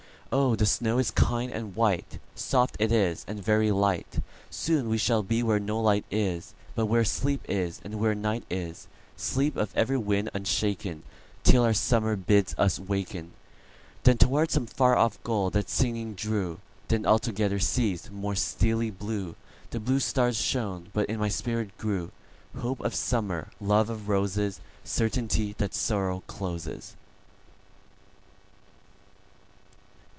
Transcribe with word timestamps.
Oh, 0.33 0.55
the 0.55 0.65
snow 0.65 0.97
is 0.97 1.11
kind 1.11 1.51
and 1.51 1.75
white,—Soft 1.75 2.77
it 2.79 2.89
is, 2.89 3.25
and 3.27 3.43
very 3.43 3.69
light; 3.69 4.23
Soon 4.49 4.87
we 4.87 4.97
shall 4.97 5.23
be 5.23 5.43
where 5.43 5.59
no 5.59 5.77
light 5.81 6.05
is, 6.09 6.53
But 6.73 6.85
where 6.85 7.03
sleep 7.03 7.41
is, 7.49 7.81
and 7.83 7.99
where 7.99 8.15
night 8.15 8.45
is,—Sleep 8.49 9.57
of 9.57 9.75
every 9.75 9.97
wind 9.97 10.29
unshaken, 10.33 11.03
Till 11.43 11.65
our 11.65 11.73
Summer 11.73 12.15
bids 12.15 12.55
us 12.57 12.79
waken."Then 12.79 14.17
toward 14.17 14.51
some 14.51 14.67
far 14.67 14.95
off 14.95 15.21
goal 15.23 15.49
that 15.49 15.69
singing 15.69 16.13
drew; 16.15 16.61
Then 16.87 17.05
altogether 17.05 17.59
ceas'd; 17.59 18.09
more 18.09 18.35
steely 18.35 18.89
blueThe 18.89 19.35
blue 19.83 19.99
stars 19.99 20.37
shone; 20.37 20.87
but 20.93 21.09
in 21.09 21.19
my 21.19 21.27
spirit 21.27 21.77
grewHope 21.77 22.79
of 22.79 22.95
Summer, 22.95 23.49
love 23.59 23.89
of 23.89 24.07
Roses, 24.07 24.61
Certainty 24.85 25.55
that 25.57 25.73
Sorrow 25.73 26.23
closes. 26.27 26.95